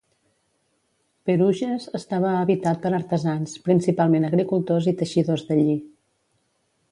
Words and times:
Pérouges 1.29 1.85
estava 1.99 2.31
habitat 2.37 2.79
per 2.85 2.91
artesans, 3.01 3.53
principalment 3.67 4.27
agricultors 4.31 4.87
i 4.93 4.95
teixidors 5.03 5.45
de 5.51 5.59
lli. 5.61 5.77